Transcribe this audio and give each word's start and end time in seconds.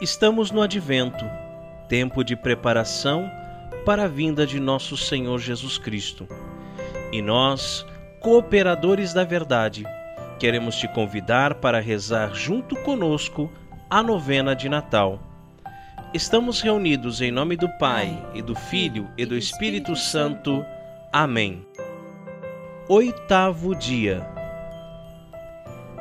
Estamos 0.00 0.50
no 0.50 0.60
advento, 0.60 1.24
tempo 1.88 2.22
de 2.22 2.36
preparação 2.36 3.30
para 3.86 4.04
a 4.04 4.08
vinda 4.08 4.46
de 4.46 4.60
nosso 4.60 4.94
Senhor 4.94 5.38
Jesus 5.38 5.78
Cristo. 5.78 6.28
E 7.10 7.22
nós, 7.22 7.86
cooperadores 8.20 9.14
da 9.14 9.24
verdade, 9.24 9.86
queremos 10.38 10.76
te 10.76 10.86
convidar 10.86 11.54
para 11.54 11.80
rezar 11.80 12.34
junto 12.34 12.76
conosco 12.76 13.50
a 13.88 14.02
novena 14.02 14.54
de 14.54 14.68
Natal. 14.68 15.18
Estamos 16.12 16.60
reunidos 16.60 17.22
em 17.22 17.30
nome 17.30 17.56
do 17.56 17.68
Pai, 17.78 18.22
e 18.34 18.42
do 18.42 18.54
Filho, 18.54 19.08
e 19.16 19.24
do 19.24 19.34
Espírito 19.34 19.96
Santo. 19.96 20.62
Amém. 21.10 21.66
Oitavo 22.86 23.74
dia. 23.74 24.26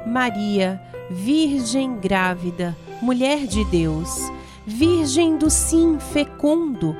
Maria, 0.05 0.81
Virgem 1.09 1.97
grávida, 1.97 2.75
mulher 3.01 3.45
de 3.45 3.63
Deus, 3.65 4.31
Virgem 4.67 5.37
do 5.37 5.47
sim 5.47 5.99
fecundo, 5.99 6.95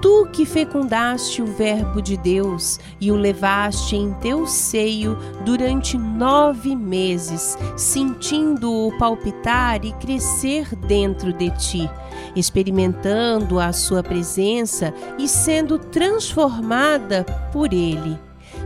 tu 0.00 0.26
que 0.32 0.46
fecundaste 0.46 1.42
o 1.42 1.46
Verbo 1.46 2.00
de 2.00 2.16
Deus 2.16 2.80
e 2.98 3.12
o 3.12 3.16
levaste 3.16 3.96
em 3.96 4.14
teu 4.14 4.46
seio 4.46 5.18
durante 5.44 5.98
nove 5.98 6.74
meses, 6.74 7.58
sentindo-o 7.76 8.96
palpitar 8.96 9.84
e 9.84 9.92
crescer 9.92 10.74
dentro 10.74 11.34
de 11.34 11.50
ti, 11.50 11.90
experimentando 12.34 13.60
a 13.60 13.74
sua 13.74 14.02
presença 14.02 14.94
e 15.18 15.28
sendo 15.28 15.78
transformada 15.78 17.24
por 17.52 17.74
ele. 17.74 18.18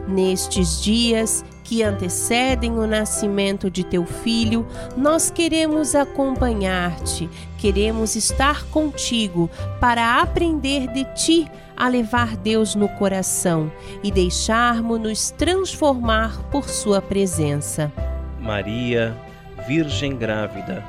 Nestes 0.07 0.81
dias, 0.81 1.45
que 1.67 1.83
antecedem 1.83 2.79
o 2.79 2.87
nascimento 2.87 3.69
de 3.69 3.83
teu 3.83 4.07
filho, 4.07 4.65
nós 4.97 5.31
queremos 5.31 5.97
acompanhar-te, 5.97 7.29
queremos 7.59 8.15
estar 8.15 8.65
contigo 8.67 9.51
para 9.81 10.23
aprender 10.23 10.87
de 10.93 11.05
ti 11.15 11.51
a 11.77 11.89
levar 11.89 12.37
Deus 12.37 12.77
no 12.77 12.89
coração 12.91 13.71
e 14.01 14.13
deixarmos-nos 14.13 15.33
transformar 15.33 16.41
por 16.53 16.69
sua 16.69 17.03
presença. 17.03 17.93
Maria, 18.41 19.17
Virgem 19.67 20.17
grávida, 20.17 20.85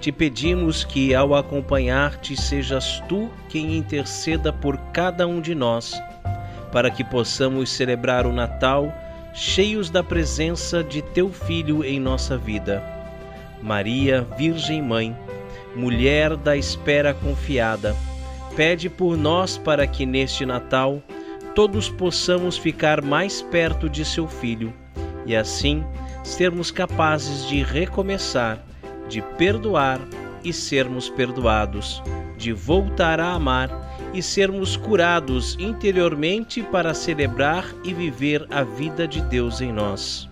te 0.00 0.10
pedimos 0.10 0.84
que 0.84 1.14
ao 1.14 1.36
acompanhar-te 1.36 2.36
sejas 2.36 3.00
tu 3.08 3.30
quem 3.48 3.76
interceda 3.76 4.52
por 4.52 4.76
cada 4.92 5.24
um 5.24 5.40
de 5.40 5.54
nós, 5.54 5.94
para 6.72 6.90
que 6.90 7.04
possamos 7.04 7.70
celebrar 7.70 8.26
o 8.26 8.32
Natal 8.32 8.92
cheios 9.36 9.90
da 9.90 10.02
presença 10.02 10.82
de 10.82 11.02
teu 11.02 11.30
Filho 11.30 11.84
em 11.84 12.00
nossa 12.00 12.38
vida. 12.38 12.82
Maria, 13.62 14.26
Virgem 14.34 14.80
Mãe, 14.80 15.14
mulher 15.74 16.34
da 16.38 16.56
espera 16.56 17.12
confiada, 17.12 17.94
pede 18.56 18.88
por 18.88 19.14
nós 19.14 19.58
para 19.58 19.86
que 19.86 20.06
neste 20.06 20.46
Natal 20.46 21.02
todos 21.54 21.90
possamos 21.90 22.56
ficar 22.56 23.02
mais 23.02 23.42
perto 23.42 23.90
de 23.90 24.06
seu 24.06 24.26
Filho 24.26 24.72
e 25.26 25.36
assim 25.36 25.84
sermos 26.24 26.70
capazes 26.70 27.46
de 27.46 27.62
recomeçar, 27.62 28.64
de 29.06 29.20
perdoar 29.36 30.00
e 30.42 30.50
sermos 30.50 31.10
perdoados, 31.10 32.02
de 32.38 32.54
voltar 32.54 33.20
a 33.20 33.32
amar 33.32 33.95
e 34.12 34.22
sermos 34.22 34.76
curados 34.76 35.56
interiormente 35.58 36.62
para 36.62 36.94
celebrar 36.94 37.64
e 37.84 37.92
viver 37.92 38.46
a 38.50 38.62
vida 38.62 39.06
de 39.06 39.20
Deus 39.22 39.60
em 39.60 39.72
nós. 39.72 40.28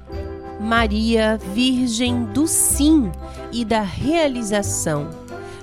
Maria, 0.60 1.38
Virgem 1.52 2.24
do 2.24 2.46
Sim 2.46 3.10
e 3.52 3.64
da 3.64 3.82
Realização, 3.82 5.10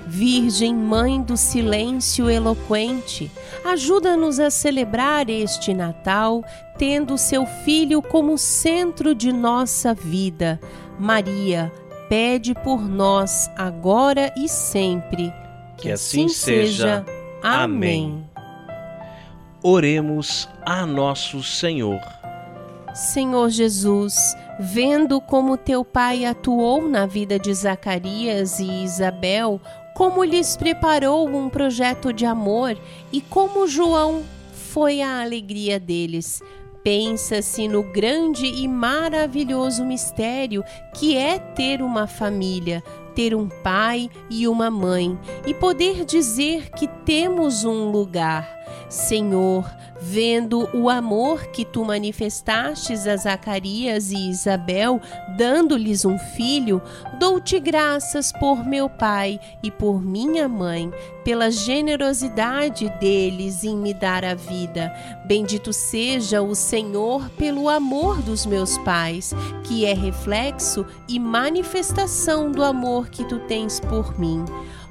Virgem 0.06 0.76
Mãe 0.76 1.22
do 1.22 1.38
Silêncio 1.38 2.30
Eloquente, 2.30 3.32
ajuda-nos 3.66 4.40
a 4.40 4.50
celebrar 4.52 5.30
este 5.30 5.74
Natal 5.74 6.44
tendo 6.78 7.18
seu 7.18 7.46
Filho 7.46 8.02
como 8.02 8.38
centro 8.38 9.16
de 9.16 9.32
nossa 9.32 9.94
vida. 9.94 10.60
Maria, 11.00 11.72
pede 12.10 12.54
por 12.54 12.82
nós 12.82 13.50
agora 13.56 14.34
e 14.38 14.50
sempre. 14.50 15.34
Que, 15.78 15.84
que 15.84 15.92
assim, 15.92 16.26
assim 16.26 16.34
seja. 16.34 17.06
Amém. 17.44 18.24
Oremos 19.64 20.48
a 20.66 20.86
nosso 20.86 21.44
Senhor. 21.44 22.00
Senhor 22.94 23.50
Jesus, 23.50 24.36
vendo 24.60 25.22
como 25.22 25.58
teu 25.58 25.86
pai 25.86 26.26
atuou 26.26 26.88
na 26.88 27.06
vida 27.06 27.40
de 27.40 27.54
Zacarias 27.54 28.60
e 28.60 28.84
Isabel, 28.84 29.62
como 29.96 30.24
lhes 30.24 30.58
preparou 30.58 31.28
um 31.30 31.50
projeto 31.50 32.12
de 32.12 32.26
amor 32.26 32.78
e 33.12 33.22
como 33.22 33.68
João 33.68 34.24
foi 34.52 35.02
a 35.02 35.22
alegria 35.22 35.80
deles. 35.80 36.42
Pensa-se 36.84 37.68
no 37.68 37.84
grande 37.84 38.46
e 38.46 38.68
maravilhoso 38.68 39.86
mistério 39.86 40.64
que 40.96 41.16
é 41.16 41.38
ter 41.38 41.82
uma 41.82 42.08
família, 42.08 42.84
ter 43.16 43.36
um 43.36 43.48
pai 43.48 44.10
e 44.30 44.48
uma 44.48 44.70
mãe 44.72 45.18
e 45.46 45.54
poder 45.54 46.06
dizer 46.06 46.70
que 46.72 46.88
temos 46.88 47.64
um 47.64 47.92
lugar. 47.92 48.62
Senhor, 48.90 49.66
vendo 50.02 50.68
o 50.74 50.90
amor 50.90 51.48
que 51.48 51.64
tu 51.64 51.86
manifestastes 51.86 53.08
a 53.08 53.16
Zacarias 53.16 54.12
e 54.12 54.30
Isabel, 54.30 55.00
dando-lhes 55.38 56.04
um 56.04 56.18
filho, 56.18 56.82
dou-te 57.20 57.60
graças 57.60 58.32
por 58.32 58.66
meu 58.66 58.90
pai 58.90 59.40
e 59.62 59.70
por 59.70 60.02
minha 60.02 60.50
mãe, 60.50 60.92
pela 61.24 61.52
generosidade 61.52 62.90
deles 63.00 63.64
em 63.64 63.76
me 63.78 63.94
dar 63.94 64.26
a 64.26 64.34
vida. 64.34 64.94
Bendito 65.26 65.72
seja 65.72 66.42
o 66.42 66.56
Senhor 66.56 67.30
pelo 67.32 67.70
amor 67.70 68.22
dos 68.22 68.46
meus 68.46 68.78
pais, 68.80 69.34
que 69.64 69.86
é 69.86 69.94
reflexo 69.94 70.86
e 71.08 71.20
manifestação 71.20 72.52
do 72.52 72.64
amor 72.64 73.10
que 73.10 73.24
tu 73.26 73.40
tens 73.42 73.80
por 73.80 74.20
mim. 74.20 74.44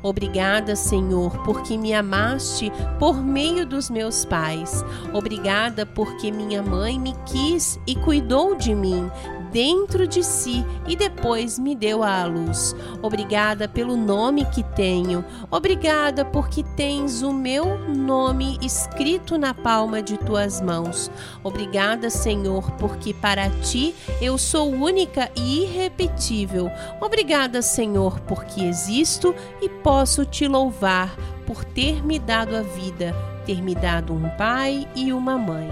Obrigada, 0.02 0.74
Senhor, 0.76 1.36
porque 1.44 1.76
me 1.76 1.92
amaste 1.92 2.72
por 2.98 3.22
meio 3.22 3.66
dos 3.66 3.90
meus 3.90 4.24
pais. 4.24 4.82
Obrigada 5.12 5.84
porque 5.84 6.32
minha 6.32 6.62
mãe 6.62 6.98
me 6.98 7.14
quis 7.26 7.78
e 7.86 7.94
cuidou 7.96 8.56
de 8.56 8.74
mim 8.74 9.10
dentro 9.53 10.06
de 10.06 10.22
si 10.22 10.65
e 10.87 10.97
depois 10.97 11.59
me 11.59 11.75
deu 11.75 12.03
à 12.03 12.25
luz. 12.25 12.75
Obrigada 13.03 13.69
pelo 13.69 13.97
nome 13.97 14.44
que 14.47 14.62
tenho. 14.62 15.25
Obrigada 15.50 16.25
porque 16.25 16.62
tens 16.77 17.22
o 17.22 17.33
meu 17.33 17.78
nome 17.88 18.59
escrito 18.62 19.37
na 19.38 19.53
palma 19.53 20.03
de 20.03 20.19
tuas 20.19 20.61
mãos. 20.61 21.11
Obrigada, 21.43 22.11
Senhor, 22.11 22.71
porque 22.72 23.12
para 23.12 23.50
ti 23.50 23.94
eu 24.21 24.38
sou 24.38 24.71
única 24.71 25.31
e 25.37 25.62
irrepetível. 25.62 26.71
Obrigada, 27.00 27.62
Senhor, 27.62 28.21
porque 28.21 28.62
existo 28.62 29.34
e 29.61 29.69
posso 29.69 30.25
te 30.25 30.47
louvar 30.47 31.15
por 31.47 31.65
ter 31.65 32.05
me 32.05 32.19
dado 32.19 32.55
a 32.56 32.62
vida, 32.62 33.15
ter 33.44 33.61
me 33.62 33.75
dado 33.75 34.12
um 34.12 34.28
pai 34.37 34.87
e 34.94 35.12
uma 35.12 35.37
mãe. 35.37 35.69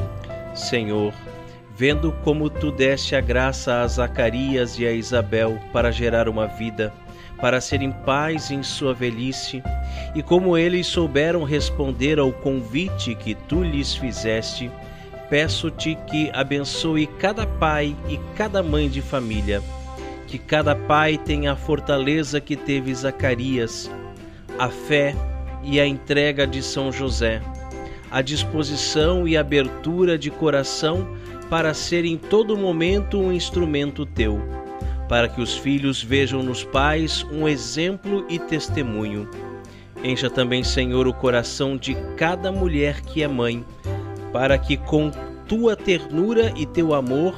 Senhor, 0.54 1.14
vendo 1.78 2.10
como 2.24 2.50
tu 2.50 2.72
deste 2.72 3.14
a 3.14 3.20
graça 3.20 3.82
a 3.82 3.86
Zacarias 3.86 4.80
e 4.80 4.84
a 4.84 4.90
Isabel 4.90 5.60
para 5.72 5.92
gerar 5.92 6.28
uma 6.28 6.48
vida, 6.48 6.92
para 7.40 7.60
serem 7.60 7.92
pais 7.92 8.50
em 8.50 8.64
sua 8.64 8.92
velhice, 8.92 9.62
e 10.12 10.20
como 10.20 10.58
eles 10.58 10.88
souberam 10.88 11.44
responder 11.44 12.18
ao 12.18 12.32
convite 12.32 13.14
que 13.14 13.32
tu 13.32 13.62
lhes 13.62 13.94
fizeste, 13.94 14.68
peço-te 15.30 15.96
que 16.10 16.32
abençoe 16.34 17.06
cada 17.06 17.46
pai 17.46 17.94
e 18.08 18.18
cada 18.34 18.60
mãe 18.60 18.88
de 18.88 19.00
família, 19.00 19.62
que 20.26 20.36
cada 20.36 20.74
pai 20.74 21.16
tenha 21.16 21.52
a 21.52 21.56
fortaleza 21.56 22.40
que 22.40 22.56
teve 22.56 22.92
Zacarias, 22.92 23.88
a 24.58 24.68
fé 24.68 25.14
e 25.62 25.78
a 25.78 25.86
entrega 25.86 26.44
de 26.44 26.60
São 26.60 26.90
José, 26.90 27.40
a 28.10 28.20
disposição 28.20 29.28
e 29.28 29.36
abertura 29.36 30.18
de 30.18 30.28
coração 30.28 31.16
para 31.50 31.72
ser 31.72 32.04
em 32.04 32.16
todo 32.16 32.56
momento 32.56 33.18
um 33.18 33.32
instrumento 33.32 34.04
teu, 34.04 34.40
para 35.08 35.28
que 35.28 35.40
os 35.40 35.56
filhos 35.56 36.02
vejam 36.02 36.42
nos 36.42 36.62
pais 36.62 37.24
um 37.32 37.48
exemplo 37.48 38.26
e 38.28 38.38
testemunho. 38.38 39.28
Encha 40.04 40.28
também, 40.28 40.62
Senhor, 40.62 41.06
o 41.06 41.14
coração 41.14 41.76
de 41.76 41.94
cada 42.16 42.52
mulher 42.52 43.00
que 43.00 43.22
é 43.22 43.28
mãe, 43.28 43.64
para 44.32 44.58
que 44.58 44.76
com 44.76 45.10
tua 45.48 45.74
ternura 45.74 46.52
e 46.54 46.66
teu 46.66 46.94
amor 46.94 47.34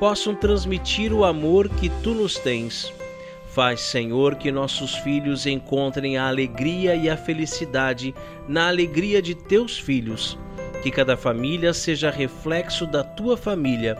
possam 0.00 0.34
transmitir 0.34 1.12
o 1.12 1.24
amor 1.24 1.68
que 1.68 1.88
tu 2.02 2.10
nos 2.10 2.36
tens. 2.36 2.92
Faz, 3.50 3.80
Senhor, 3.82 4.34
que 4.34 4.50
nossos 4.50 4.96
filhos 4.96 5.46
encontrem 5.46 6.16
a 6.16 6.26
alegria 6.26 6.96
e 6.96 7.08
a 7.08 7.16
felicidade 7.16 8.12
na 8.48 8.66
alegria 8.66 9.22
de 9.22 9.36
teus 9.36 9.78
filhos 9.78 10.36
que 10.84 10.90
cada 10.90 11.16
família 11.16 11.72
seja 11.72 12.10
reflexo 12.10 12.86
da 12.86 13.02
tua 13.02 13.38
família, 13.38 13.96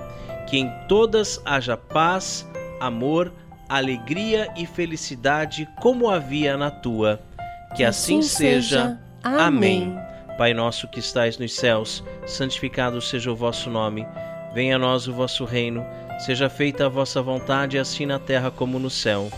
que 0.46 0.58
em 0.58 0.70
todas 0.86 1.40
haja 1.42 1.78
paz, 1.78 2.46
amor, 2.78 3.32
alegria 3.66 4.52
e 4.54 4.66
felicidade 4.66 5.66
como 5.80 6.10
havia 6.10 6.58
na 6.58 6.70
tua. 6.70 7.22
Que 7.74 7.84
assim 7.84 8.20
seja. 8.20 9.00
Amém. 9.22 9.96
Pai 10.36 10.52
nosso 10.52 10.86
que 10.86 10.98
estais 10.98 11.38
nos 11.38 11.54
céus, 11.54 12.04
santificado 12.26 13.00
seja 13.00 13.32
o 13.32 13.36
vosso 13.36 13.70
nome. 13.70 14.06
Venha 14.52 14.76
a 14.76 14.78
nós 14.78 15.08
o 15.08 15.12
vosso 15.14 15.46
reino. 15.46 15.86
Seja 16.18 16.50
feita 16.50 16.84
a 16.84 16.90
vossa 16.90 17.22
vontade, 17.22 17.78
assim 17.78 18.04
na 18.04 18.18
terra 18.18 18.50
como 18.50 18.78
no 18.78 18.90
céu. 18.90 19.30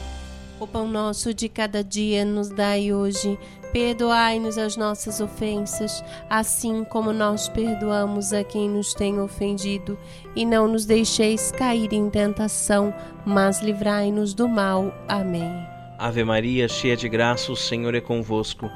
O 0.58 0.66
pão 0.66 0.88
nosso 0.88 1.32
de 1.32 1.49
cada 1.49 1.84
dia 1.84 2.25
nos 2.25 2.49
dai 2.49 2.92
hoje. 2.92 3.38
Perdoai-nos 3.76 4.56
as 4.56 4.75
nossas 4.75 5.20
ofensas, 5.20 6.02
assim 6.31 6.82
como 6.82 7.12
nós 7.12 7.46
perdoamos 7.46 8.32
a 8.32 8.43
quem 8.43 8.70
nos 8.70 8.94
tem 8.94 9.20
ofendido. 9.20 9.99
E 10.34 10.46
não 10.46 10.67
nos 10.67 10.87
deixeis 10.87 11.52
cair 11.52 11.93
em 11.93 12.08
tentação, 12.08 12.94
mas 13.26 13.61
livrai-nos 13.61 14.32
do 14.32 14.49
mal. 14.49 14.94
Amém. 15.06 15.52
Ave 15.99 16.25
Maria, 16.25 16.67
cheia 16.69 16.96
de 16.96 17.06
graça, 17.06 17.52
o 17.52 17.56
Senhor 17.56 17.94
é 17.94 18.00
convosco. 18.00 18.67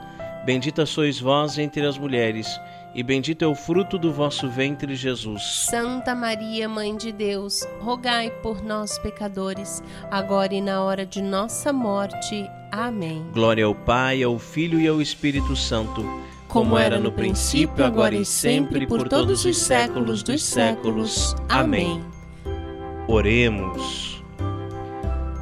Bendita 0.45 0.85
sois 0.85 1.19
vós 1.19 1.57
entre 1.57 1.87
as 1.87 1.97
mulheres 1.97 2.47
e 2.95 3.03
bendito 3.03 3.45
é 3.45 3.47
o 3.47 3.55
fruto 3.55 3.97
do 3.97 4.13
vosso 4.13 4.49
ventre, 4.49 4.95
Jesus. 4.97 5.67
Santa 5.71 6.15
Maria, 6.15 6.69
Mãe 6.69 6.97
de 6.97 7.13
Deus, 7.13 7.67
rogai 7.81 8.31
por 8.43 8.63
nós, 8.63 8.99
pecadores, 8.99 9.83
agora 10.11 10.55
e 10.55 10.61
na 10.61 10.83
hora 10.83 11.07
de 11.07 11.23
nossa 11.23 11.73
morte. 11.73 12.49
Amém. 12.73 13.25
Glória 13.33 13.65
ao 13.65 13.75
Pai, 13.75 14.23
ao 14.23 14.39
Filho 14.39 14.81
e 14.81 14.89
ao 14.89 15.01
Espírito 15.01 15.55
Santo, 15.55 16.05
como 16.49 16.77
era 16.77 16.99
no 16.99 17.13
princípio, 17.13 17.85
agora 17.85 18.15
e 18.15 18.25
sempre, 18.25 18.87
por 18.87 19.09
todos 19.09 19.45
os 19.45 19.57
séculos 19.57 20.23
dos 20.25 20.43
séculos. 20.43 21.37
Amém. 21.49 22.05
Oremos. 23.07 24.21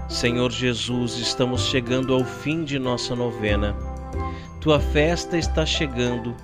Senhor 0.07 0.51
Jesus, 0.51 1.19
estamos 1.19 1.67
chegando 1.67 2.13
ao 2.13 2.25
fim 2.25 2.65
de 2.65 2.79
nossa 2.79 3.15
novena. 3.15 3.75
Tua 4.61 4.81
festa 4.81 5.39
está 5.39 5.65
chegando 5.65 6.35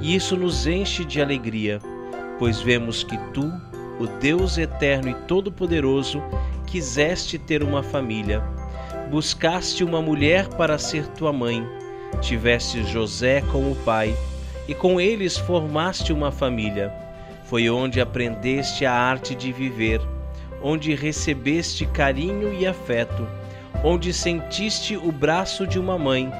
e 0.00 0.14
isso 0.14 0.36
nos 0.36 0.66
enche 0.66 1.04
de 1.04 1.20
alegria, 1.20 1.80
pois 2.38 2.60
vemos 2.60 3.02
que 3.02 3.16
tu, 3.32 3.52
o 3.98 4.06
Deus 4.06 4.58
eterno 4.58 5.10
e 5.10 5.14
todo-poderoso, 5.26 6.22
quiseste 6.66 7.38
ter 7.38 7.62
uma 7.62 7.82
família. 7.82 8.42
Buscaste 9.10 9.84
uma 9.84 10.02
mulher 10.02 10.48
para 10.48 10.78
ser 10.78 11.06
tua 11.08 11.32
mãe, 11.32 11.66
tiveste 12.20 12.84
José 12.84 13.42
como 13.52 13.76
pai, 13.76 14.16
e 14.66 14.74
com 14.74 15.00
eles 15.00 15.36
formaste 15.36 16.12
uma 16.12 16.32
família. 16.32 16.92
Foi 17.44 17.68
onde 17.68 18.00
aprendeste 18.00 18.86
a 18.86 18.92
arte 18.92 19.34
de 19.34 19.52
viver, 19.52 20.00
onde 20.62 20.94
recebeste 20.94 21.86
carinho 21.86 22.52
e 22.54 22.66
afeto, 22.66 23.28
onde 23.84 24.12
sentiste 24.12 24.96
o 24.96 25.12
braço 25.12 25.66
de 25.66 25.78
uma 25.78 25.98
mãe 25.98 26.32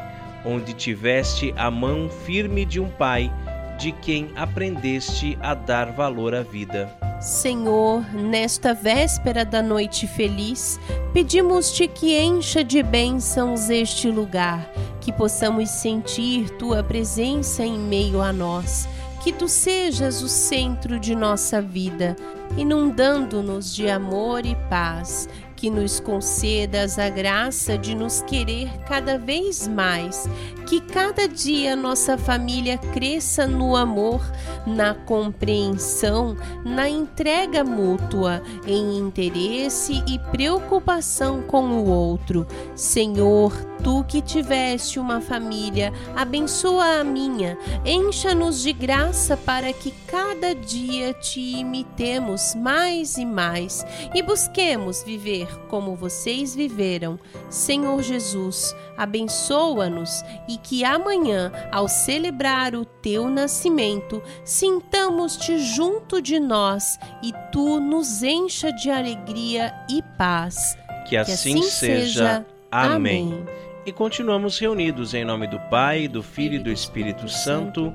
onde 0.45 0.73
tiveste 0.73 1.53
a 1.57 1.71
mão 1.71 2.09
firme 2.09 2.65
de 2.65 2.81
um 2.81 2.89
pai, 2.89 3.33
de 3.79 3.93
quem 3.93 4.31
aprendeste 4.37 5.37
a 5.41 5.55
dar 5.55 5.93
valor 5.93 6.35
à 6.35 6.43
vida. 6.43 6.93
Senhor, 7.21 8.05
nesta 8.13 8.75
véspera 8.75 9.45
da 9.45 9.63
noite 9.63 10.07
feliz, 10.07 10.79
pedimos-te 11.13 11.89
que 11.89 12.15
encha 12.19 12.63
de 12.63 12.83
bênçãos 12.83 13.71
este 13.71 14.11
lugar, 14.11 14.71
que 15.01 15.13
possamos 15.13 15.71
sentir 15.71 16.51
tua 16.51 16.83
presença 16.83 17.65
em 17.65 17.79
meio 17.79 18.21
a 18.21 18.33
nós, 18.33 18.87
que 19.23 19.33
tu 19.33 19.49
sejas 19.49 20.23
o 20.23 20.29
centro 20.29 21.01
de 21.01 21.15
nossa 21.15 21.63
vida, 21.63 22.15
inundando-nos 22.59 23.75
de 23.75 23.89
amor 23.89 24.45
e 24.45 24.55
paz 24.69 25.27
que 25.65 25.71
nos 25.71 25.99
concedas 25.99 26.99
a 26.99 27.09
graça 27.09 27.79
de 27.79 27.95
nos 27.95 28.21
querer 28.21 28.69
cada 28.87 29.17
vez 29.17 29.67
mais, 29.67 30.29
que 30.75 30.81
cada 30.81 31.29
dia 31.29 31.77
nossa 31.77 32.19
família 32.19 32.77
cresça 32.77 33.47
no 33.47 33.77
amor, 33.77 34.21
na 34.67 34.93
compreensão, 34.93 36.37
na 36.65 36.89
entrega 36.89 37.63
mútua, 37.63 38.43
em 38.67 38.99
interesse 38.99 40.03
e 40.09 40.19
preocupação 40.33 41.43
com 41.43 41.65
o 41.79 41.89
outro. 41.89 42.45
Senhor, 42.75 43.53
tu 43.85 44.03
que 44.09 44.23
tiveste 44.23 44.99
uma 44.99 45.21
família, 45.21 45.93
abençoa 46.17 47.01
a 47.01 47.05
minha, 47.05 47.57
encha-nos 47.85 48.63
de 48.63 48.73
graça 48.73 49.37
para 49.37 49.73
que 49.73 49.93
cada 50.09 50.55
dia 50.55 51.13
te 51.13 51.39
imitemos 51.39 52.55
mais 52.55 53.19
e 53.19 53.27
mais 53.27 53.85
e 54.15 54.23
busquemos 54.23 55.05
viver 55.05 55.47
como 55.69 55.95
vocês 55.95 56.55
viveram. 56.55 57.19
Senhor 57.51 58.03
Jesus, 58.03 58.75
abençoa-nos 58.97 60.25
e 60.49 60.57
que 60.65 60.85
amanhã, 60.85 61.53
ao 61.71 61.87
celebrar 61.87 62.75
o 62.75 62.85
teu 62.85 63.29
nascimento, 63.29 64.21
sintamos-te 64.45 65.59
junto 65.59 66.21
de 66.21 66.41
nós 66.41 66.99
e 67.23 67.33
tu 67.53 67.79
nos 67.79 68.23
encha 68.23 68.73
de 68.73 68.91
alegria 68.91 69.73
e 69.89 70.03
paz. 70.19 70.77
Que 71.09 71.17
assim, 71.17 71.55
que 71.55 71.61
assim 71.61 71.71
seja. 71.71 72.45
Amém. 72.71 73.33
Amém. 73.33 73.47
E 73.87 73.93
continuamos 73.93 74.59
reunidos 74.59 75.15
em 75.15 75.25
nome 75.25 75.47
do 75.47 75.61
Pai, 75.71 76.09
do 76.09 76.23
Filho 76.23 76.55
e 76.55 76.59
do 76.59 76.73
Espírito 76.73 77.29
Santo. 77.29 77.93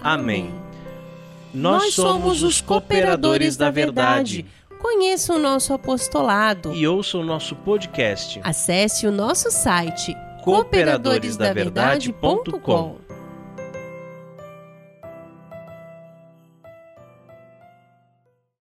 Amém. 0.00 0.54
Nós 1.52 1.92
somos 1.92 2.42
os 2.42 2.62
cooperadores 2.62 3.58
da 3.58 3.68
verdade 3.70 4.46
Conheça 4.82 5.32
o 5.32 5.38
nosso 5.38 5.72
apostolado 5.72 6.74
e 6.74 6.88
ouça 6.88 7.16
o 7.16 7.22
nosso 7.22 7.54
podcast. 7.54 8.40
Acesse 8.42 9.06
o 9.06 9.12
nosso 9.12 9.48
site 9.48 10.12
cooperadoresdaverdade.com. 10.42 12.96